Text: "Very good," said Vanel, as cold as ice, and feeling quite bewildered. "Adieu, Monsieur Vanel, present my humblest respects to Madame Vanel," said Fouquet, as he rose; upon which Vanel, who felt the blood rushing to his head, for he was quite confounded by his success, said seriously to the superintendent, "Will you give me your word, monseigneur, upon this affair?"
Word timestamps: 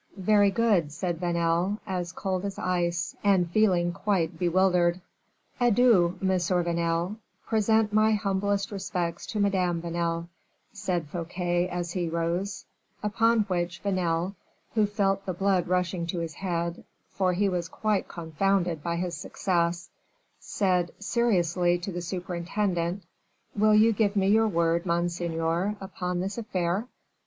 "Very 0.17 0.49
good," 0.49 0.91
said 0.91 1.19
Vanel, 1.19 1.77
as 1.85 2.11
cold 2.11 2.43
as 2.43 2.57
ice, 2.57 3.15
and 3.23 3.51
feeling 3.51 3.91
quite 3.93 4.39
bewildered. 4.39 4.99
"Adieu, 5.59 6.17
Monsieur 6.19 6.63
Vanel, 6.63 7.17
present 7.45 7.93
my 7.93 8.13
humblest 8.13 8.71
respects 8.71 9.27
to 9.27 9.39
Madame 9.39 9.79
Vanel," 9.79 10.27
said 10.73 11.07
Fouquet, 11.07 11.69
as 11.69 11.91
he 11.91 12.09
rose; 12.09 12.65
upon 13.03 13.41
which 13.41 13.79
Vanel, 13.83 14.33
who 14.73 14.87
felt 14.87 15.23
the 15.27 15.33
blood 15.33 15.67
rushing 15.67 16.07
to 16.07 16.17
his 16.17 16.33
head, 16.33 16.83
for 17.11 17.33
he 17.33 17.47
was 17.47 17.69
quite 17.69 18.07
confounded 18.07 18.81
by 18.81 18.95
his 18.95 19.15
success, 19.15 19.91
said 20.39 20.89
seriously 20.97 21.77
to 21.77 21.91
the 21.91 22.01
superintendent, 22.01 23.03
"Will 23.55 23.75
you 23.75 23.93
give 23.93 24.15
me 24.15 24.29
your 24.29 24.47
word, 24.47 24.83
monseigneur, 24.83 25.75
upon 25.79 26.21
this 26.21 26.39
affair?" 26.39 26.87